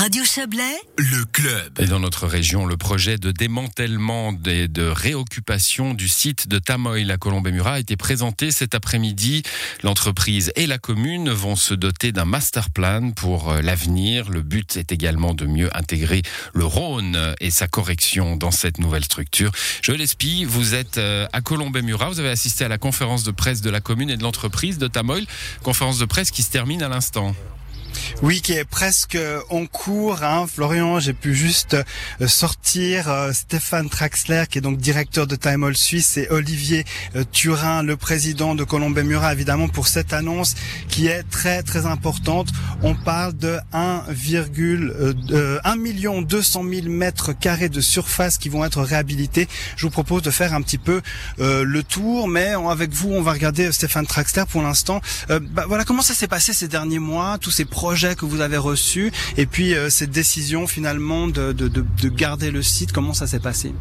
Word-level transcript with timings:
Radio 0.00 0.24
Chablais, 0.24 0.80
le 0.96 1.26
club. 1.26 1.78
Et 1.78 1.84
dans 1.84 2.00
notre 2.00 2.26
région, 2.26 2.64
le 2.64 2.78
projet 2.78 3.18
de 3.18 3.32
démantèlement 3.32 4.34
et 4.46 4.66
de 4.66 4.84
réoccupation 4.84 5.92
du 5.92 6.08
site 6.08 6.48
de 6.48 6.58
Tamoil 6.58 7.10
à 7.10 7.18
Colombey-Murat 7.18 7.74
a 7.74 7.80
été 7.80 7.98
présenté 7.98 8.50
cet 8.50 8.74
après-midi. 8.74 9.42
L'entreprise 9.82 10.52
et 10.56 10.66
la 10.66 10.78
commune 10.78 11.28
vont 11.28 11.54
se 11.54 11.74
doter 11.74 12.12
d'un 12.12 12.24
master 12.24 12.70
plan 12.70 13.10
pour 13.10 13.52
euh, 13.52 13.60
l'avenir. 13.60 14.30
Le 14.30 14.40
but 14.40 14.78
est 14.78 14.90
également 14.90 15.34
de 15.34 15.44
mieux 15.44 15.68
intégrer 15.76 16.22
le 16.54 16.64
Rhône 16.64 17.34
et 17.38 17.50
sa 17.50 17.68
correction 17.68 18.36
dans 18.36 18.52
cette 18.52 18.78
nouvelle 18.78 19.04
structure. 19.04 19.52
Joël 19.82 20.00
Espy, 20.00 20.46
vous 20.46 20.72
êtes 20.72 20.96
euh, 20.96 21.26
à 21.34 21.42
Colombey-Murat. 21.42 22.08
Vous 22.08 22.20
avez 22.20 22.30
assisté 22.30 22.64
à 22.64 22.68
la 22.68 22.78
conférence 22.78 23.22
de 23.22 23.32
presse 23.32 23.60
de 23.60 23.68
la 23.68 23.82
commune 23.82 24.08
et 24.08 24.16
de 24.16 24.22
l'entreprise 24.22 24.78
de 24.78 24.86
Tamoil. 24.86 25.26
Conférence 25.62 25.98
de 25.98 26.06
presse 26.06 26.30
qui 26.30 26.42
se 26.42 26.50
termine 26.50 26.82
à 26.82 26.88
l'instant. 26.88 27.34
Oui, 28.22 28.40
qui 28.40 28.52
est 28.52 28.64
presque 28.64 29.18
en 29.48 29.66
cours. 29.66 30.22
Hein. 30.22 30.46
Florian, 30.46 31.00
j'ai 31.00 31.12
pu 31.12 31.34
juste 31.34 31.76
euh, 32.20 32.28
sortir 32.28 33.08
euh, 33.08 33.32
Stéphane 33.32 33.88
Traxler, 33.88 34.44
qui 34.50 34.58
est 34.58 34.60
donc 34.60 34.78
directeur 34.78 35.26
de 35.26 35.36
Time 35.36 35.64
All 35.64 35.76
Suisse, 35.76 36.16
et 36.16 36.28
Olivier 36.30 36.84
euh, 37.16 37.24
Turin, 37.30 37.82
le 37.82 37.96
président 37.96 38.54
de 38.54 38.64
Colombey 38.64 39.02
Murat, 39.02 39.32
évidemment, 39.32 39.68
pour 39.68 39.88
cette 39.88 40.12
annonce 40.12 40.54
qui 40.88 41.06
est 41.06 41.22
très 41.24 41.62
très 41.62 41.86
importante. 41.86 42.48
On 42.82 42.94
parle 42.94 43.36
de 43.36 43.58
1,1 43.72 45.78
million 45.78 46.22
200 46.22 46.64
000 46.68 46.88
mètres 46.88 47.32
carrés 47.32 47.68
de 47.68 47.80
surface 47.80 48.38
qui 48.38 48.48
vont 48.48 48.64
être 48.64 48.82
réhabilités. 48.82 49.48
Je 49.76 49.86
vous 49.86 49.90
propose 49.90 50.22
de 50.22 50.30
faire 50.30 50.54
un 50.54 50.62
petit 50.62 50.78
peu 50.78 51.00
le 51.38 51.82
tour, 51.82 52.28
mais 52.28 52.54
avec 52.68 52.92
vous, 52.92 53.12
on 53.12 53.22
va 53.22 53.32
regarder 53.32 53.70
Stéphane 53.72 54.06
Traxler 54.06 54.44
pour 54.48 54.62
l'instant. 54.62 55.00
Bah, 55.28 55.64
voilà 55.68 55.84
comment 55.84 56.02
ça 56.02 56.14
s'est 56.14 56.28
passé 56.28 56.52
ces 56.52 56.68
derniers 56.68 56.98
mois, 56.98 57.38
tous 57.38 57.50
ces 57.50 57.64
projet 57.90 58.14
que 58.14 58.24
vous 58.24 58.40
avez 58.40 58.56
reçu 58.56 59.10
et 59.36 59.46
puis 59.46 59.74
euh, 59.74 59.90
cette 59.90 60.12
décision 60.12 60.68
finalement 60.68 61.26
de, 61.26 61.50
de, 61.50 61.66
de, 61.66 61.84
de, 62.00 62.08
garder 62.08 62.52
le 62.52 62.62
site, 62.62 62.92
comment 62.92 63.14
ça 63.14 63.26
s'est 63.26 63.40
passé? 63.40 63.74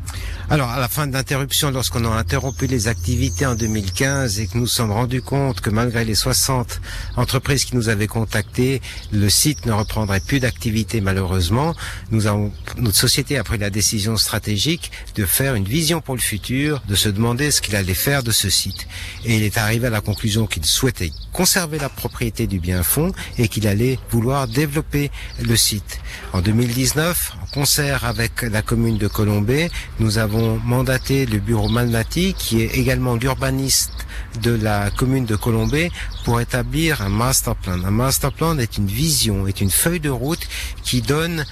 Alors 0.50 0.70
à 0.70 0.80
la 0.80 0.88
fin 0.88 1.06
de 1.06 1.14
l'interruption, 1.14 1.70
lorsqu'on 1.70 2.04
a 2.06 2.18
interrompu 2.18 2.66
les 2.66 2.88
activités 2.88 3.46
en 3.46 3.54
2015 3.54 4.40
et 4.40 4.48
que 4.48 4.56
nous 4.56 4.62
nous 4.62 4.68
sommes 4.68 4.92
rendus 4.92 5.22
compte 5.22 5.62
que 5.62 5.70
malgré 5.70 6.06
les 6.06 6.16
60 6.16 6.82
entreprises 7.18 7.66
qui 7.66 7.76
nous 7.76 7.88
avaient 7.88 8.08
contactés, 8.08 8.82
le 9.12 9.30
site 9.30 9.68
ne 9.68 9.74
reprendrait 9.74 10.22
plus 10.22 10.40
d'activité 10.40 11.02
malheureusement, 11.02 11.76
nous 12.10 12.26
avons, 12.26 12.52
notre 12.78 12.98
société 12.98 13.38
a 13.38 13.44
pris 13.44 13.60
la 13.60 13.70
décision 13.70 14.18
stratégique 14.18 14.92
de 15.14 15.26
faire 15.26 15.54
une 15.54 15.66
vision 15.66 16.02
pour 16.02 16.16
le 16.16 16.22
futur, 16.22 16.82
de 16.88 16.96
se 16.96 17.10
demander 17.10 17.52
ce 17.52 17.62
qu'il 17.62 17.76
allait 17.76 17.94
faire 17.94 18.24
de 18.24 18.32
ce 18.32 18.50
site. 18.50 18.88
Et 19.24 19.38
il 19.38 19.44
est 19.44 19.60
arrivé 19.60 19.86
à 19.86 19.92
la 19.92 20.02
conclusion 20.02 20.48
qu'il 20.48 20.66
souhaitait 20.66 21.12
conserver 21.32 21.80
la 21.80 21.90
propriété 21.90 22.48
du 22.48 22.60
bien 22.60 22.84
fond 22.84 23.14
et 23.38 23.48
qu'il 23.48 23.68
allait 23.68 23.89
vouloir 24.12 24.48
développer 24.48 25.10
le 25.42 25.56
site. 25.56 26.00
En 26.34 26.42
2019, 26.42 27.34
en 27.42 27.46
concert 27.54 28.06
avec 28.06 28.42
la 28.42 28.62
commune 28.62 28.98
de 28.98 29.08
Colombay, 29.08 29.72
nous 30.00 30.18
avons 30.18 30.60
mandaté 30.64 31.26
le 31.26 31.40
bureau 31.40 31.70
Malnati, 31.70 32.34
qui 32.34 32.62
est 32.62 32.78
également 32.78 33.16
l'urbaniste 33.16 34.06
de 34.44 34.52
la 34.52 34.92
commune 34.92 35.26
de 35.26 35.36
Colombay, 35.36 35.90
pour 36.26 36.42
établir 36.42 37.02
un 37.02 37.10
master 37.10 37.56
plan. 37.56 37.84
Un 37.84 37.92
master 37.92 38.32
plan 38.32 38.58
est 38.60 38.78
une 38.78 38.88
vision, 38.88 39.48
est 39.48 39.62
une 39.62 39.72
feuille 39.72 40.00
de 40.00 40.10
route 40.10 40.48
qui 40.84 41.02
donne 41.02 41.46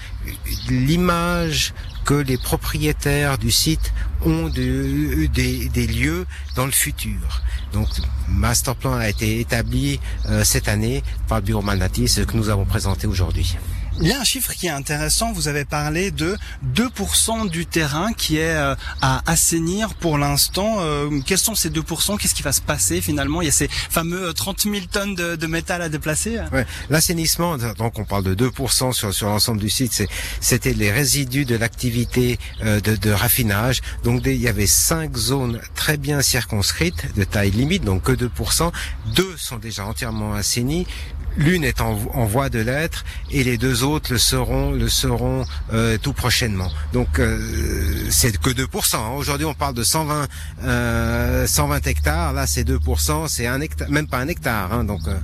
l'image 0.68 1.72
que 2.08 2.14
les 2.14 2.38
propriétaires 2.38 3.36
du 3.36 3.50
site 3.50 3.92
ont 4.24 4.48
de, 4.48 5.26
des, 5.26 5.68
des, 5.68 5.86
lieux 5.86 6.24
dans 6.56 6.64
le 6.64 6.72
futur. 6.72 7.42
Donc, 7.74 7.86
master 8.30 8.74
plan 8.76 8.94
a 8.94 9.10
été 9.10 9.40
établi 9.40 10.00
euh, 10.24 10.42
cette 10.42 10.68
année 10.68 11.02
par 11.28 11.40
le 11.40 11.44
bureau 11.44 11.60
Malnati, 11.60 12.08
ce 12.08 12.22
que 12.22 12.34
nous 12.34 12.48
avons 12.48 12.64
présenté 12.64 13.06
aujourd'hui. 13.06 13.58
Il 14.00 14.06
y 14.06 14.12
a 14.12 14.20
un 14.20 14.24
chiffre 14.24 14.52
qui 14.52 14.66
est 14.68 14.70
intéressant. 14.70 15.32
Vous 15.32 15.48
avez 15.48 15.64
parlé 15.64 16.12
de 16.12 16.36
2% 16.72 17.50
du 17.50 17.66
terrain 17.66 18.12
qui 18.12 18.36
est 18.36 18.54
euh, 18.54 18.76
à 19.02 19.28
assainir 19.28 19.94
pour 19.94 20.18
l'instant. 20.18 20.76
Euh, 20.78 21.10
quels 21.26 21.38
sont 21.38 21.56
ces 21.56 21.68
2% 21.68 22.16
Qu'est-ce 22.16 22.34
qui 22.36 22.44
va 22.44 22.52
se 22.52 22.60
passer 22.60 23.00
finalement? 23.00 23.42
Il 23.42 23.46
y 23.46 23.48
a 23.48 23.52
ces 23.52 23.66
fameux 23.68 24.32
30 24.32 24.60
000 24.60 24.76
tonnes 24.90 25.16
de, 25.16 25.34
de 25.34 25.46
métal 25.48 25.82
à 25.82 25.88
déplacer. 25.88 26.38
Ouais. 26.52 26.64
L'assainissement, 26.90 27.58
donc 27.58 27.98
on 27.98 28.04
parle 28.04 28.22
de 28.22 28.48
2% 28.48 28.92
sur, 28.92 29.12
sur 29.12 29.28
l'ensemble 29.28 29.60
du 29.60 29.68
site. 29.68 30.04
C'était 30.40 30.74
les 30.74 30.92
résidus 30.92 31.44
de 31.44 31.56
l'activité 31.56 32.38
euh, 32.62 32.80
de, 32.80 32.94
de, 32.94 33.10
raffinage. 33.10 33.80
Donc 34.04 34.22
il 34.26 34.36
y 34.36 34.46
avait 34.46 34.68
cinq 34.68 35.16
zones 35.16 35.60
très 35.74 35.96
bien 35.96 36.22
circonscrites 36.22 37.16
de 37.16 37.24
taille 37.24 37.50
limite, 37.50 37.82
donc 37.82 38.04
que 38.04 38.12
2%. 38.12 38.70
Deux 39.16 39.36
sont 39.36 39.56
déjà 39.56 39.84
entièrement 39.86 40.34
assainies. 40.34 40.86
L'une 41.36 41.62
est 41.62 41.80
en, 41.80 41.98
en 42.14 42.24
voie 42.26 42.48
de 42.48 42.58
l'être 42.58 43.04
et 43.30 43.44
les 43.44 43.58
deux 43.58 43.84
autres 43.84 43.87
le 44.10 44.18
seront, 44.18 44.72
le 44.72 44.88
seront 44.88 45.44
euh, 45.72 45.98
tout 45.98 46.12
prochainement. 46.12 46.70
Donc 46.92 47.18
euh, 47.18 47.38
c'est 48.10 48.36
que 48.38 48.50
2%. 48.50 48.96
Hein. 48.96 49.10
Aujourd'hui 49.16 49.46
on 49.46 49.54
parle 49.54 49.74
de 49.74 49.82
120, 49.82 50.28
euh, 50.64 51.46
120 51.46 51.86
hectares. 51.86 52.32
Là 52.32 52.46
c'est 52.46 52.64
2%, 52.64 53.28
c'est 53.28 53.46
un 53.46 53.60
hectare, 53.60 53.90
même 53.90 54.06
pas 54.06 54.18
un 54.18 54.28
hectare. 54.28 54.72
Hein, 54.72 54.84
donc 54.84 55.00
euh. 55.08 55.16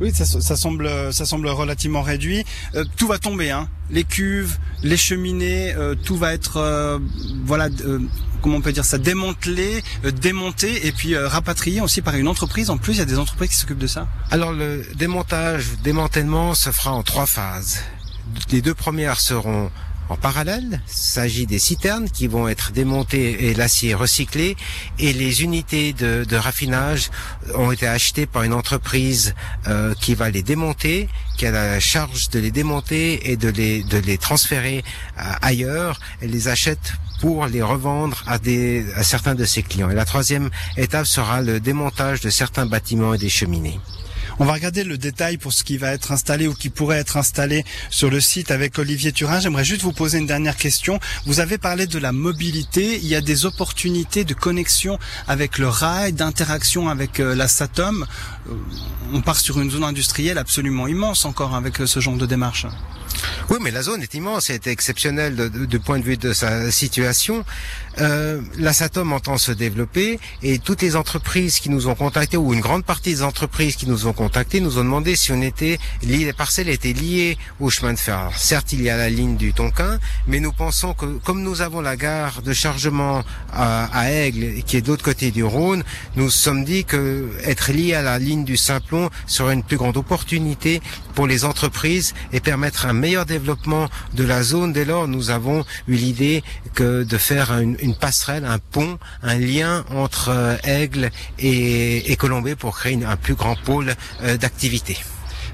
oui, 0.00 0.12
ça, 0.14 0.24
ça, 0.24 0.56
semble, 0.56 0.90
ça 1.12 1.26
semble 1.26 1.48
relativement 1.48 2.02
réduit. 2.02 2.44
Euh, 2.74 2.84
tout 2.96 3.06
va 3.06 3.18
tomber, 3.18 3.50
hein. 3.50 3.68
Les 3.90 4.04
cuves, 4.04 4.58
les 4.82 4.96
cheminées, 4.96 5.72
tout 6.04 6.16
va 6.16 6.34
être, 6.34 7.00
voilà 7.44 7.68
comment 8.46 8.58
on 8.58 8.60
peut 8.60 8.72
dire 8.72 8.84
ça, 8.84 8.98
démantelé, 8.98 9.82
euh, 10.04 10.12
démonté 10.12 10.86
et 10.86 10.92
puis 10.92 11.14
euh, 11.14 11.26
rapatrié 11.26 11.80
aussi 11.80 12.00
par 12.00 12.14
une 12.14 12.28
entreprise. 12.28 12.70
En 12.70 12.78
plus, 12.78 12.94
il 12.94 12.98
y 12.98 13.02
a 13.02 13.04
des 13.04 13.18
entreprises 13.18 13.50
qui 13.50 13.56
s'occupent 13.56 13.78
de 13.78 13.88
ça. 13.88 14.06
Alors 14.30 14.52
le 14.52 14.86
démontage, 14.94 15.72
démantèlement 15.82 16.54
se 16.54 16.70
fera 16.70 16.92
en 16.92 17.02
trois 17.02 17.26
phases. 17.26 17.80
Les 18.50 18.62
deux 18.62 18.74
premières 18.74 19.20
seront 19.20 19.70
en 20.08 20.16
parallèle, 20.16 20.80
il 20.86 20.94
s'agit 20.94 21.46
des 21.46 21.58
citernes 21.58 22.08
qui 22.08 22.28
vont 22.28 22.46
être 22.46 22.70
démontées 22.70 23.48
et 23.48 23.54
l'acier 23.54 23.92
recyclé 23.92 24.56
et 25.00 25.12
les 25.12 25.42
unités 25.42 25.92
de, 25.92 26.24
de, 26.24 26.36
raffinage 26.36 27.10
ont 27.54 27.72
été 27.72 27.88
achetées 27.88 28.26
par 28.26 28.44
une 28.44 28.52
entreprise 28.52 29.34
euh, 29.66 29.94
qui 29.94 30.14
va 30.14 30.30
les 30.30 30.44
démonter, 30.44 31.08
qui 31.36 31.46
a 31.46 31.50
la 31.50 31.80
charge 31.80 32.30
de 32.30 32.38
les 32.38 32.52
démonter 32.52 33.32
et 33.32 33.36
de 33.36 33.48
les, 33.48 33.82
de 33.82 33.98
les 33.98 34.16
transférer 34.16 34.84
euh, 35.18 35.22
ailleurs. 35.42 35.98
Elle 36.20 36.30
les 36.30 36.46
achète 36.46 36.92
pour 37.20 37.46
les 37.46 37.62
revendre 37.62 38.22
à, 38.28 38.38
des, 38.38 38.86
à 38.94 39.02
certains 39.02 39.34
de 39.34 39.44
ses 39.44 39.64
clients. 39.64 39.90
Et 39.90 39.94
la 39.94 40.04
troisième 40.04 40.50
étape 40.76 41.06
sera 41.06 41.42
le 41.42 41.58
démontage 41.58 42.20
de 42.20 42.30
certains 42.30 42.66
bâtiments 42.66 43.14
et 43.14 43.18
des 43.18 43.28
cheminées. 43.28 43.80
On 44.38 44.44
va 44.44 44.52
regarder 44.52 44.84
le 44.84 44.98
détail 44.98 45.38
pour 45.38 45.54
ce 45.54 45.64
qui 45.64 45.78
va 45.78 45.92
être 45.92 46.12
installé 46.12 46.46
ou 46.46 46.52
qui 46.52 46.68
pourrait 46.68 46.98
être 46.98 47.16
installé 47.16 47.64
sur 47.88 48.10
le 48.10 48.20
site 48.20 48.50
avec 48.50 48.78
Olivier 48.78 49.10
Turin. 49.10 49.40
J'aimerais 49.40 49.64
juste 49.64 49.80
vous 49.80 49.92
poser 49.92 50.18
une 50.18 50.26
dernière 50.26 50.56
question. 50.56 51.00
Vous 51.24 51.40
avez 51.40 51.56
parlé 51.56 51.86
de 51.86 51.98
la 51.98 52.12
mobilité. 52.12 52.96
Il 52.96 53.08
y 53.08 53.14
a 53.14 53.22
des 53.22 53.46
opportunités 53.46 54.24
de 54.24 54.34
connexion 54.34 54.98
avec 55.26 55.56
le 55.56 55.68
rail, 55.68 56.12
d'interaction 56.12 56.90
avec 56.90 57.18
euh, 57.18 57.34
la 57.34 57.48
Satom. 57.48 58.06
Euh, 58.50 58.52
on 59.14 59.22
part 59.22 59.40
sur 59.40 59.58
une 59.58 59.70
zone 59.70 59.84
industrielle 59.84 60.36
absolument 60.36 60.86
immense 60.86 61.24
encore 61.24 61.54
avec 61.54 61.80
euh, 61.80 61.86
ce 61.86 62.00
genre 62.00 62.16
de 62.16 62.26
démarche. 62.26 62.66
Oui, 63.50 63.58
mais 63.60 63.70
la 63.70 63.82
zone 63.82 64.02
est 64.02 64.14
immense, 64.14 64.50
elle 64.50 64.56
est 64.56 64.66
exceptionnelle 64.66 65.36
de, 65.36 65.48
de, 65.48 65.66
de, 65.66 65.78
point 65.78 65.98
de 65.98 66.04
vue 66.04 66.16
de 66.16 66.32
sa 66.32 66.70
situation. 66.70 67.44
Euh, 67.98 68.40
la 68.58 68.72
Satom 68.72 69.12
entend 69.12 69.38
se 69.38 69.52
développer 69.52 70.18
et 70.42 70.58
toutes 70.58 70.82
les 70.82 70.96
entreprises 70.96 71.60
qui 71.60 71.70
nous 71.70 71.88
ont 71.88 71.94
contactés, 71.94 72.36
ou 72.36 72.52
une 72.52 72.60
grande 72.60 72.84
partie 72.84 73.10
des 73.10 73.22
entreprises 73.22 73.76
qui 73.76 73.86
nous 73.86 74.06
ont 74.06 74.12
contactés, 74.12 74.60
nous 74.60 74.78
ont 74.78 74.84
demandé 74.84 75.16
si 75.16 75.32
on 75.32 75.40
était 75.40 75.78
les 76.02 76.32
parcelles 76.32 76.68
étaient 76.68 76.92
liées 76.92 77.38
au 77.60 77.70
chemin 77.70 77.92
de 77.92 77.98
fer. 77.98 78.30
Certes, 78.36 78.72
il 78.72 78.82
y 78.82 78.90
a 78.90 78.96
la 78.96 79.08
ligne 79.08 79.36
du 79.36 79.52
Tonkin, 79.52 79.98
mais 80.26 80.40
nous 80.40 80.52
pensons 80.52 80.92
que 80.92 81.06
comme 81.24 81.42
nous 81.42 81.62
avons 81.62 81.80
la 81.80 81.96
gare 81.96 82.42
de 82.42 82.52
chargement 82.52 83.22
à, 83.52 83.84
à 83.96 84.10
Aigle, 84.10 84.62
qui 84.64 84.76
est 84.76 84.82
de 84.82 84.88
l'autre 84.88 85.04
côté 85.04 85.30
du 85.30 85.44
Rhône, 85.44 85.84
nous 86.16 86.30
sommes 86.30 86.64
dit 86.64 86.84
que 86.84 87.30
être 87.44 87.72
lié 87.72 87.94
à 87.94 88.02
la 88.02 88.18
ligne 88.18 88.44
du 88.44 88.56
Simplon 88.56 89.08
serait 89.26 89.54
une 89.54 89.62
plus 89.62 89.76
grande 89.76 89.96
opportunité 89.96 90.82
pour 91.14 91.26
les 91.26 91.44
entreprises 91.44 92.14
et 92.32 92.40
permettre 92.40 92.86
un 92.86 92.92
meilleur 93.06 93.24
développement 93.24 93.88
de 94.14 94.24
la 94.24 94.42
zone. 94.42 94.72
Dès 94.72 94.84
lors, 94.84 95.06
nous 95.06 95.30
avons 95.30 95.64
eu 95.86 95.94
l'idée 95.94 96.42
que 96.74 97.04
de 97.04 97.16
faire 97.16 97.52
une, 97.52 97.76
une, 97.80 97.94
passerelle, 97.94 98.44
un 98.44 98.58
pont, 98.58 98.98
un 99.22 99.38
lien 99.38 99.84
entre 99.94 100.30
euh, 100.30 100.56
Aigle 100.64 101.10
et, 101.38 102.10
et 102.10 102.16
pour 102.58 102.76
créer 102.76 102.98
un 103.04 103.16
plus 103.16 103.34
grand 103.34 103.54
pôle 103.64 103.94
euh, 104.22 104.36
d'activité. 104.36 104.96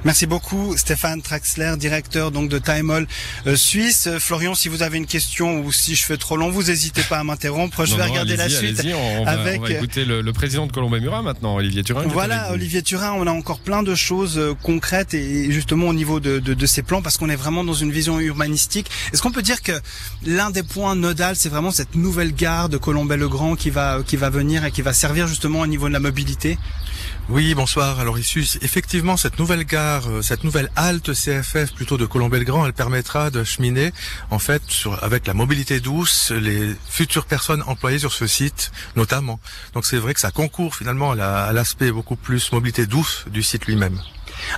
Merci 0.04 0.26
beaucoup 0.26 0.76
Stéphane 0.76 1.22
Traxler, 1.22 1.74
directeur 1.78 2.32
donc 2.32 2.48
de 2.48 2.58
Time 2.58 3.06
euh, 3.46 3.56
Suisse. 3.56 4.08
Florian, 4.18 4.54
si 4.56 4.68
vous 4.68 4.82
avez 4.82 4.98
une 4.98 5.06
question 5.06 5.60
ou 5.60 5.70
si 5.70 5.94
je 5.94 6.04
fais 6.04 6.16
trop 6.16 6.36
long, 6.36 6.50
vous 6.50 6.64
n'hésitez 6.64 7.02
pas 7.02 7.18
à 7.18 7.24
m'interrompre. 7.24 7.84
Je 7.84 7.92
non, 7.92 7.98
vais 7.98 8.06
non, 8.06 8.10
regarder 8.10 8.36
la 8.36 8.48
suite. 8.48 8.82
On, 8.84 9.26
avec... 9.26 9.60
va, 9.60 9.66
on 9.66 9.68
va 9.68 9.70
écouter 9.70 10.04
le, 10.04 10.20
le 10.20 10.32
président 10.32 10.66
de 10.66 10.72
Colombey 10.72 10.98
Murat 10.98 11.22
maintenant, 11.22 11.54
Olivier 11.54 11.84
Turin. 11.84 12.02
Voilà, 12.08 12.52
Olivier 12.52 12.82
Turin, 12.82 13.12
on 13.12 13.26
a 13.28 13.30
encore 13.30 13.60
plein 13.60 13.84
de 13.84 13.94
choses 13.94 14.38
euh, 14.38 14.54
concrètes 14.62 15.14
et 15.14 15.52
justement 15.52 15.86
au 15.86 15.94
niveau 15.94 16.18
de, 16.18 16.40
de, 16.40 16.54
de 16.54 16.66
ces 16.66 16.82
plans 16.82 17.00
parce 17.00 17.16
qu'on 17.16 17.30
est 17.30 17.36
vraiment 17.36 17.62
dans 17.62 17.74
une 17.74 17.92
vision 17.92 18.18
urbanistique. 18.18 18.90
Est-ce 19.12 19.22
qu'on 19.22 19.30
peut 19.30 19.42
dire 19.42 19.62
que 19.62 19.72
l'un 20.26 20.50
des 20.50 20.64
points 20.64 20.96
nodal, 20.96 21.36
c'est 21.36 21.48
vraiment 21.48 21.70
cette 21.70 21.94
nouvelle 21.94 22.34
gare 22.34 22.68
de 22.68 22.76
Colombey-le-Grand 22.76 23.54
qui 23.54 23.70
va, 23.70 24.00
qui 24.04 24.16
va 24.16 24.30
venir 24.30 24.64
et 24.64 24.72
qui 24.72 24.82
va 24.82 24.92
servir 24.92 25.28
justement 25.28 25.60
au 25.60 25.66
niveau 25.68 25.86
de 25.86 25.92
la 25.92 26.00
mobilité? 26.00 26.58
Oui, 27.28 27.54
bonsoir. 27.54 28.00
Alors 28.00 28.18
ici, 28.18 28.58
effectivement, 28.62 29.16
cette 29.16 29.38
nouvelle 29.38 29.64
gare 29.64 29.91
part, 30.00 30.22
cette 30.22 30.42
nouvelle 30.42 30.70
halte 30.74 31.12
CFF 31.12 31.74
plutôt 31.74 31.98
de 31.98 32.06
Colombey-le-Grand, 32.06 32.64
elle 32.64 32.72
permettra 32.72 33.30
de 33.30 33.44
cheminer 33.44 33.92
en 34.30 34.38
fait 34.38 34.62
sur, 34.68 35.02
avec 35.04 35.26
la 35.26 35.34
mobilité 35.34 35.80
douce 35.80 36.30
les 36.30 36.74
futures 36.88 37.26
personnes 37.26 37.62
employées 37.66 37.98
sur 37.98 38.12
ce 38.12 38.26
site 38.26 38.72
notamment. 38.96 39.38
Donc 39.74 39.84
c'est 39.84 39.98
vrai 39.98 40.14
que 40.14 40.20
ça 40.20 40.30
concourt 40.30 40.76
finalement 40.76 41.12
à 41.12 41.52
l'aspect 41.52 41.90
beaucoup 41.92 42.16
plus 42.16 42.52
mobilité 42.52 42.86
douce 42.86 43.24
du 43.28 43.42
site 43.42 43.66
lui-même. 43.66 43.98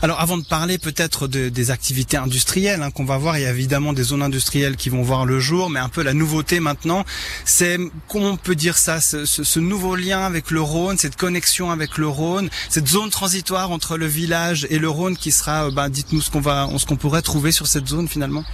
Alors 0.03 0.21
avant 0.21 0.37
de 0.37 0.45
parler 0.45 0.79
peut-être 0.79 1.29
de, 1.29 1.49
des 1.49 1.71
activités 1.71 2.17
industrielles 2.17 2.83
hein, 2.83 2.91
qu'on 2.91 3.05
va 3.05 3.19
voir, 3.19 3.39
il 3.39 3.43
y 3.43 3.47
a 3.47 3.51
évidemment 3.51 3.93
des 3.93 4.03
zones 4.03 4.23
industrielles 4.23 4.77
qui 4.77 4.89
vont 4.89 5.03
voir 5.03 5.27
le 5.27 5.41
jour, 5.41 5.71
mais 5.71 5.81
un 5.81 5.89
peu 5.89 6.03
la 6.03 6.15
nouveauté 6.15 6.61
maintenant, 6.61 7.05
c'est 7.45 7.79
comment 8.09 8.31
on 8.31 8.37
peut 8.37 8.55
dire 8.55 8.77
ça, 8.77 9.01
ce, 9.01 9.59
nouveau 9.61 9.97
lien 9.97 10.21
avec 10.25 10.51
le 10.51 10.61
Rhône, 10.61 10.99
cette 10.99 11.17
connexion 11.17 11.71
avec 11.71 11.99
le 11.99 12.09
Rhône, 12.09 12.51
cette 12.69 12.89
zone 12.89 13.11
transitoire 13.11 13.71
entre 13.71 13.97
le 13.97 14.07
village 14.07 14.67
et 14.71 14.79
le 14.79 14.89
Rhône 14.89 15.17
qui 15.17 15.33
sera, 15.33 15.67
euh, 15.67 15.71
bah, 15.71 15.89
dites-nous 15.89 16.21
ce 16.21 16.31
qu'on 16.31 16.41
va, 16.41 16.69
ce 16.77 16.87
qu'on 16.87 16.97
pourrait 16.97 17.23
trouver 17.23 17.53
sur 17.53 17.67
cette 17.67 17.87
zone 17.89 18.09
finalement. 18.09 18.45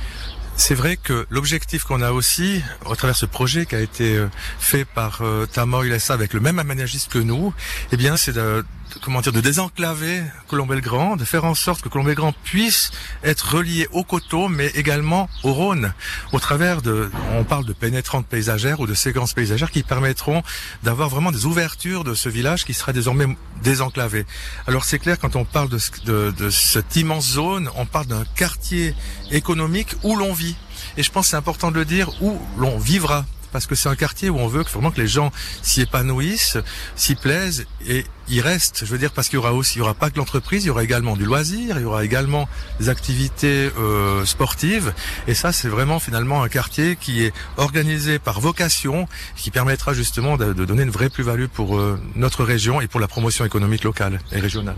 C'est 0.60 0.74
vrai 0.74 0.98
que 0.98 1.26
l'objectif 1.30 1.84
qu'on 1.84 2.02
a 2.02 2.12
aussi, 2.12 2.62
au 2.84 2.94
travers 2.94 3.16
ce 3.16 3.24
projet 3.24 3.64
qui 3.64 3.74
a 3.74 3.80
été 3.80 4.14
euh, 4.14 4.28
fait 4.58 4.84
par 4.84 5.22
euh, 5.22 5.46
Tamoy 5.46 5.98
SA 5.98 6.12
avec 6.12 6.34
le 6.34 6.40
même 6.40 6.58
aménagiste 6.58 7.10
que 7.10 7.18
nous, 7.18 7.54
eh 7.92 7.96
bien, 7.96 8.18
c'est 8.18 8.34
de, 8.34 8.62
comment 9.00 9.22
dire, 9.22 9.32
de 9.32 9.40
désenclaver 9.40 10.22
Colombey-le-Grand, 10.48 11.16
de 11.16 11.24
faire 11.24 11.46
en 11.46 11.54
sorte 11.54 11.80
que 11.80 11.88
Colombey-le-Grand 11.88 12.34
puisse 12.44 12.90
être 13.24 13.56
relié 13.56 13.88
au 13.92 14.04
coteau, 14.04 14.48
mais 14.48 14.66
également 14.74 15.30
au 15.44 15.54
Rhône, 15.54 15.94
au 16.32 16.40
travers 16.40 16.82
de, 16.82 17.10
on 17.32 17.44
parle 17.44 17.64
de 17.64 17.72
pénétrantes 17.72 18.26
paysagères 18.26 18.80
ou 18.80 18.86
de 18.86 18.94
séquences 18.94 19.32
paysagères 19.32 19.70
qui 19.70 19.82
permettront 19.82 20.42
d'avoir 20.82 21.08
vraiment 21.08 21.32
des 21.32 21.46
ouvertures 21.46 22.04
de 22.04 22.12
ce 22.12 22.28
village 22.28 22.66
qui 22.66 22.74
sera 22.74 22.92
désormais 22.92 23.26
désenclavé. 23.62 24.26
Alors 24.66 24.84
c'est 24.84 24.98
clair, 24.98 25.18
quand 25.18 25.36
on 25.36 25.44
parle 25.44 25.68
de, 25.68 25.78
de, 26.04 26.30
de 26.30 26.50
cette 26.50 26.96
immense 26.96 27.32
zone, 27.32 27.70
on 27.76 27.86
parle 27.86 28.06
d'un 28.06 28.24
quartier 28.36 28.94
économique 29.30 29.94
où 30.02 30.16
l'on 30.16 30.32
vit. 30.32 30.56
Et 30.96 31.02
je 31.02 31.10
pense 31.10 31.26
que 31.26 31.30
c'est 31.30 31.36
important 31.36 31.70
de 31.70 31.76
le 31.76 31.84
dire, 31.84 32.10
où 32.22 32.38
l'on 32.56 32.78
vivra 32.78 33.24
parce 33.52 33.66
que 33.66 33.74
c'est 33.74 33.88
un 33.88 33.96
quartier 33.96 34.30
où 34.30 34.38
on 34.38 34.46
veut 34.46 34.62
vraiment 34.62 34.90
que 34.90 35.00
les 35.00 35.08
gens 35.08 35.32
s'y 35.62 35.80
épanouissent, 35.82 36.58
s'y 36.96 37.14
plaisent 37.14 37.66
et 37.86 38.04
y 38.28 38.40
restent. 38.40 38.84
Je 38.84 38.90
veux 38.90 38.98
dire 38.98 39.12
parce 39.12 39.28
qu'il 39.28 39.36
y 39.36 39.38
aura 39.38 39.52
aussi, 39.52 39.76
il 39.76 39.78
y 39.78 39.82
aura 39.82 39.94
pas 39.94 40.10
que 40.10 40.18
l'entreprise, 40.18 40.64
il 40.64 40.68
y 40.68 40.70
aura 40.70 40.84
également 40.84 41.16
du 41.16 41.24
loisir, 41.24 41.76
il 41.76 41.82
y 41.82 41.84
aura 41.84 42.04
également 42.04 42.48
des 42.78 42.88
activités 42.88 43.70
euh, 43.78 44.24
sportives 44.24 44.92
et 45.26 45.34
ça 45.34 45.52
c'est 45.52 45.68
vraiment 45.68 45.98
finalement 45.98 46.42
un 46.42 46.48
quartier 46.48 46.96
qui 46.96 47.24
est 47.24 47.32
organisé 47.56 48.18
par 48.18 48.40
vocation, 48.40 49.08
qui 49.36 49.50
permettra 49.50 49.94
justement 49.94 50.36
de, 50.36 50.52
de 50.52 50.64
donner 50.64 50.82
une 50.82 50.90
vraie 50.90 51.10
plus-value 51.10 51.46
pour 51.46 51.76
euh, 51.76 52.00
notre 52.14 52.44
région 52.44 52.80
et 52.80 52.86
pour 52.86 53.00
la 53.00 53.08
promotion 53.08 53.44
économique 53.44 53.84
locale 53.84 54.20
et 54.32 54.40
régionale. 54.40 54.76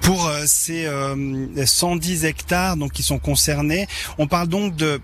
Pour 0.00 0.28
euh, 0.28 0.44
ces 0.46 0.88
110 1.64 2.24
hectares 2.24 2.76
donc 2.76 2.92
qui 2.92 3.02
sont 3.02 3.18
concernés, 3.18 3.88
on 4.18 4.28
parle 4.28 4.48
donc 4.48 4.76
de 4.76 5.00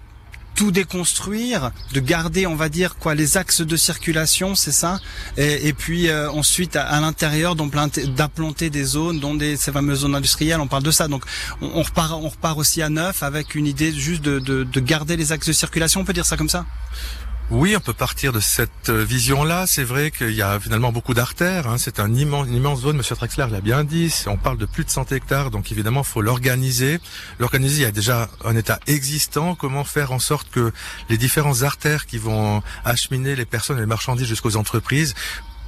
tout 0.59 0.73
déconstruire, 0.73 1.71
de 1.93 2.01
garder, 2.01 2.45
on 2.49 2.57
va 2.57 2.69
dire 2.69 2.97
quoi, 2.97 3.15
les 3.15 3.37
axes 3.37 3.61
de 3.61 3.77
circulation, 3.77 4.57
c'est 4.57 4.73
ça, 4.73 4.99
et, 5.37 5.73
puis 5.73 6.09
euh, 6.09 6.29
ensuite 6.33 6.75
à, 6.75 7.01
l'intérieur 7.01 7.55
d'implanter 7.55 8.69
des 8.69 8.83
zones, 8.83 9.21
dont 9.21 9.37
des, 9.37 9.57
ces 9.57 9.71
fameuses 9.71 10.01
zones 10.01 10.17
industrielles. 10.17 10.59
On 10.59 10.67
parle 10.67 10.83
de 10.83 10.91
ça, 10.91 11.07
donc 11.07 11.23
on, 11.61 11.71
on, 11.77 11.83
repart, 11.83 12.13
on 12.13 12.29
repart 12.29 12.59
aussi 12.59 12.83
à 12.83 12.89
neuf 12.89 13.23
avec 13.23 13.55
une 13.55 13.69
idée 13.69 13.93
juste 13.93 14.23
de, 14.23 14.41
de, 14.41 14.65
de 14.65 14.81
garder 14.81 15.17
les 15.17 15.31
axes 15.31 15.47
de 15.47 15.53
circulation. 15.53 16.01
On 16.01 16.05
peut 16.05 16.13
dire 16.13 16.27
ça 16.27 16.37
comme 16.37 16.49
ça? 16.49 16.67
Oui, 17.51 17.75
on 17.75 17.81
peut 17.81 17.95
partir 17.95 18.35
de 18.35 18.41
cette 18.41 18.91
vision-là. 18.91 19.67
C'est 19.67 19.83
vrai 19.83 20.11
qu'il 20.11 20.33
y 20.33 20.43
a 20.43 20.61
finalement 20.61 20.93
beaucoup 20.93 21.15
d'artères. 21.15 21.67
Hein. 21.67 21.79
C'est 21.79 21.99
un 21.99 22.13
immense, 22.15 22.47
une 22.47 22.55
immense 22.55 22.83
zone. 22.83 22.99
Monsieur 22.99 23.17
Traxler 23.17 23.47
l'a 23.51 23.63
bien 23.63 23.85
dit. 23.85 24.15
On 24.27 24.37
parle 24.37 24.59
de 24.59 24.67
plus 24.67 24.85
de 24.85 24.91
100 24.91 25.13
hectares, 25.13 25.51
donc 25.51 25.73
évidemment, 25.73 26.03
il 26.03 26.07
faut 26.07 26.21
l'organiser. 26.21 27.01
L'organiser, 27.39 27.77
il 27.77 27.83
y 27.85 27.87
a 27.87 27.91
déjà 27.91 28.29
un 28.45 28.55
état 28.55 28.79
existant. 28.87 29.55
Comment 29.55 29.85
faire 29.85 30.13
en 30.13 30.19
sorte 30.19 30.51
que 30.51 30.73
les 31.09 31.17
différentes 31.17 31.63
artères 31.63 32.05
qui 32.05 32.19
vont 32.19 32.63
acheminer 32.85 33.35
les 33.35 33.47
personnes 33.47 33.79
et 33.79 33.81
les 33.81 33.87
marchandises 33.87 34.27
jusqu'aux 34.27 34.57
entreprises 34.57 35.15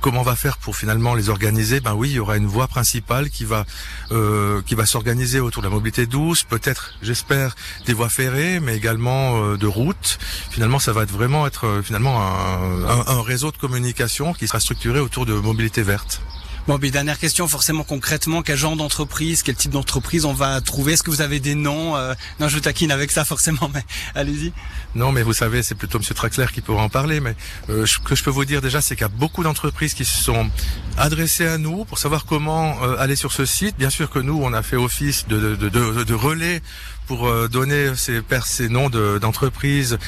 Comment 0.00 0.20
on 0.20 0.24
va 0.24 0.36
faire 0.36 0.56
pour 0.56 0.76
finalement 0.76 1.14
les 1.14 1.28
organiser? 1.28 1.80
Ben 1.80 1.92
oui, 1.94 2.08
il 2.10 2.14
y 2.14 2.18
aura 2.18 2.38
une 2.38 2.46
voie 2.46 2.68
principale 2.68 3.28
qui 3.28 3.44
va 3.44 3.66
euh, 4.12 4.62
qui 4.62 4.74
va 4.74 4.86
s'organiser 4.86 5.40
autour 5.40 5.62
de 5.62 5.68
la 5.68 5.74
mobilité 5.74 6.06
douce, 6.06 6.42
peut-être, 6.42 6.94
j'espère, 7.02 7.54
des 7.84 7.92
voies 7.92 8.08
ferrées, 8.08 8.60
mais 8.60 8.76
également 8.76 9.42
euh, 9.42 9.56
de 9.58 9.66
routes. 9.66 10.18
Finalement, 10.50 10.78
ça 10.78 10.92
va 10.92 11.04
vraiment 11.04 11.46
être 11.46 11.66
euh, 11.66 11.82
finalement 11.82 12.18
un 12.20 13.22
réseau 13.22 13.50
de 13.50 13.58
communication 13.58 14.32
qui 14.32 14.48
sera 14.48 14.60
structuré 14.60 15.00
autour 15.00 15.26
de 15.26 15.34
mobilité 15.34 15.82
verte. 15.82 16.22
Bon, 16.70 16.78
puis 16.78 16.92
dernière 16.92 17.18
question, 17.18 17.48
forcément 17.48 17.82
concrètement, 17.82 18.42
quel 18.42 18.56
genre 18.56 18.76
d'entreprise, 18.76 19.42
quel 19.42 19.56
type 19.56 19.72
d'entreprise 19.72 20.24
on 20.24 20.32
va 20.32 20.60
trouver? 20.60 20.92
Est-ce 20.92 21.02
que 21.02 21.10
vous 21.10 21.20
avez 21.20 21.40
des 21.40 21.56
noms 21.56 21.96
euh... 21.96 22.14
Non, 22.38 22.46
je 22.46 22.60
taquine 22.60 22.92
avec 22.92 23.10
ça 23.10 23.24
forcément, 23.24 23.68
mais 23.74 23.82
allez-y. 24.14 24.52
Non, 24.94 25.10
mais 25.10 25.24
vous 25.24 25.32
savez, 25.32 25.64
c'est 25.64 25.74
plutôt 25.74 25.98
Monsieur 25.98 26.14
Traxler 26.14 26.46
qui 26.54 26.60
pourra 26.60 26.84
en 26.84 26.88
parler. 26.88 27.18
Mais 27.18 27.34
euh, 27.70 27.86
ce 27.86 27.98
que 27.98 28.14
je 28.14 28.22
peux 28.22 28.30
vous 28.30 28.44
dire 28.44 28.62
déjà, 28.62 28.80
c'est 28.80 28.94
qu'il 28.94 29.02
y 29.02 29.04
a 29.04 29.08
beaucoup 29.08 29.42
d'entreprises 29.42 29.94
qui 29.94 30.04
se 30.04 30.22
sont 30.22 30.48
adressées 30.96 31.48
à 31.48 31.58
nous 31.58 31.84
pour 31.86 31.98
savoir 31.98 32.24
comment 32.24 32.80
euh, 32.84 32.94
aller 33.00 33.16
sur 33.16 33.32
ce 33.32 33.46
site. 33.46 33.76
Bien 33.76 33.90
sûr 33.90 34.08
que 34.08 34.20
nous, 34.20 34.40
on 34.40 34.52
a 34.52 34.62
fait 34.62 34.76
office 34.76 35.26
de, 35.26 35.56
de, 35.56 35.68
de, 35.68 36.04
de 36.04 36.14
relais 36.14 36.62
pour 37.08 37.26
euh, 37.26 37.48
donner 37.48 37.96
ces, 37.96 38.20
ces 38.46 38.68
noms 38.68 38.90
d'entreprises 38.90 39.98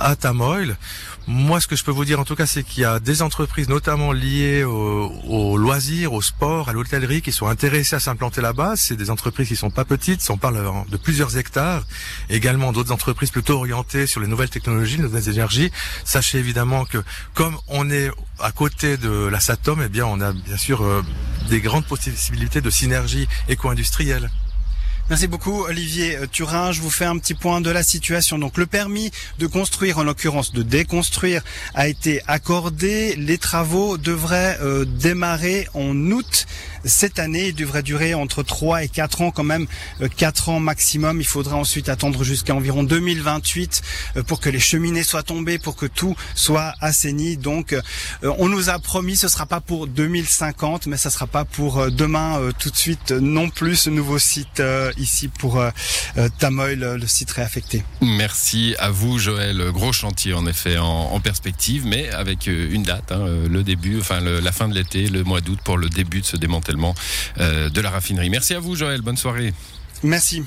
à 0.00 0.16
Tamoil. 0.16 0.76
Moi, 1.28 1.60
ce 1.60 1.66
que 1.66 1.74
je 1.74 1.82
peux 1.82 1.90
vous 1.90 2.04
dire 2.04 2.20
en 2.20 2.24
tout 2.24 2.36
cas, 2.36 2.46
c'est 2.46 2.62
qu'il 2.62 2.82
y 2.82 2.84
a 2.84 3.00
des 3.00 3.20
entreprises, 3.20 3.68
notamment 3.68 4.12
liées 4.12 4.62
au, 4.62 5.10
au 5.28 5.56
loisir, 5.56 6.12
au 6.12 6.22
sport, 6.22 6.68
à 6.68 6.72
l'hôtellerie, 6.72 7.20
qui 7.20 7.32
sont 7.32 7.48
intéressées 7.48 7.96
à 7.96 8.00
s'implanter 8.00 8.40
là-bas. 8.40 8.74
C'est 8.76 8.94
des 8.94 9.10
entreprises 9.10 9.48
qui 9.48 9.56
sont 9.56 9.70
pas 9.70 9.84
petites, 9.84 10.20
on 10.30 10.36
parle 10.36 10.62
de 10.88 10.96
plusieurs 10.96 11.36
hectares. 11.36 11.84
Également 12.30 12.72
d'autres 12.72 12.92
entreprises 12.92 13.30
plutôt 13.30 13.54
orientées 13.54 14.06
sur 14.06 14.20
les 14.20 14.28
nouvelles 14.28 14.50
technologies, 14.50 14.98
les 14.98 15.02
nouvelles 15.02 15.28
énergies. 15.28 15.72
Sachez 16.04 16.38
évidemment 16.38 16.84
que 16.84 17.02
comme 17.34 17.56
on 17.66 17.90
est 17.90 18.10
à 18.38 18.52
côté 18.52 18.96
de 18.96 19.26
la 19.26 19.40
Satom, 19.40 19.82
eh 19.84 19.88
bien, 19.88 20.06
on 20.06 20.20
a 20.20 20.32
bien 20.32 20.56
sûr 20.56 20.82
euh, 20.82 21.02
des 21.48 21.60
grandes 21.60 21.86
possibilités 21.86 22.60
de 22.60 22.70
synergie 22.70 23.26
éco-industrielle. 23.48 24.30
Merci 25.08 25.28
beaucoup 25.28 25.62
Olivier 25.62 26.18
Turin. 26.32 26.72
Je 26.72 26.80
vous 26.80 26.90
fais 26.90 27.04
un 27.04 27.16
petit 27.18 27.34
point 27.34 27.60
de 27.60 27.70
la 27.70 27.84
situation. 27.84 28.40
Donc 28.40 28.58
le 28.58 28.66
permis 28.66 29.12
de 29.38 29.46
construire, 29.46 29.98
en 29.98 30.02
l'occurrence 30.02 30.52
de 30.52 30.62
déconstruire, 30.62 31.42
a 31.74 31.86
été 31.86 32.22
accordé. 32.26 33.14
Les 33.14 33.38
travaux 33.38 33.98
devraient 33.98 34.58
euh, 34.62 34.84
démarrer 34.84 35.68
en 35.74 35.94
août 36.10 36.46
cette 36.84 37.20
année. 37.20 37.48
Il 37.48 37.54
devrait 37.54 37.84
durer 37.84 38.14
entre 38.14 38.42
3 38.42 38.82
et 38.82 38.88
4 38.88 39.22
ans 39.22 39.30
quand 39.30 39.44
même, 39.44 39.66
euh, 40.00 40.08
4 40.08 40.48
ans 40.48 40.60
maximum. 40.60 41.20
Il 41.20 41.26
faudra 41.26 41.56
ensuite 41.56 41.88
attendre 41.88 42.24
jusqu'à 42.24 42.54
environ 42.54 42.82
2028 42.82 43.82
euh, 44.16 44.22
pour 44.24 44.40
que 44.40 44.48
les 44.50 44.60
cheminées 44.60 45.02
soient 45.04 45.22
tombées, 45.22 45.58
pour 45.58 45.76
que 45.76 45.86
tout 45.86 46.16
soit 46.34 46.74
assaini. 46.80 47.36
Donc 47.36 47.72
euh, 47.72 47.80
on 48.38 48.48
nous 48.48 48.70
a 48.70 48.78
promis, 48.80 49.16
ce 49.16 49.28
sera 49.28 49.46
pas 49.46 49.60
pour 49.60 49.86
2050, 49.86 50.86
mais 50.88 50.96
ça 50.96 51.10
sera 51.10 51.28
pas 51.28 51.44
pour 51.44 51.78
euh, 51.78 51.90
demain 51.90 52.40
tout 52.58 52.70
de 52.70 52.76
suite 52.76 53.12
non 53.12 53.50
plus 53.50 53.76
ce 53.76 53.90
nouveau 53.90 54.18
site 54.18 54.60
ici 54.98 55.28
pour 55.28 55.58
euh, 55.58 55.70
Tamoil, 56.38 56.78
le, 56.78 56.96
le, 56.96 57.06
site 57.06 57.30
réaffecté. 57.30 57.84
Merci 58.00 58.74
à 58.78 58.90
vous, 58.90 59.18
Joël. 59.18 59.70
Gros 59.72 59.92
chantier, 59.92 60.32
en 60.32 60.46
effet, 60.46 60.78
en, 60.78 60.86
en 60.86 61.20
perspective, 61.20 61.86
mais 61.86 62.08
avec 62.10 62.46
une 62.46 62.82
date, 62.82 63.12
hein, 63.12 63.26
le 63.48 63.62
début, 63.62 63.98
enfin 64.00 64.20
le, 64.20 64.40
la 64.40 64.52
fin 64.52 64.68
de 64.68 64.74
l'été, 64.74 65.08
le 65.08 65.24
mois 65.24 65.40
d'août, 65.40 65.58
pour 65.64 65.78
le 65.78 65.88
début 65.88 66.20
de 66.20 66.26
ce 66.26 66.36
démantèlement 66.36 66.94
euh, 67.38 67.68
de 67.68 67.80
la 67.80 67.90
raffinerie. 67.90 68.30
Merci 68.30 68.54
à 68.54 68.60
vous, 68.60 68.76
Joël. 68.76 69.02
Bonne 69.02 69.16
soirée. 69.16 69.52
Merci. 70.02 70.42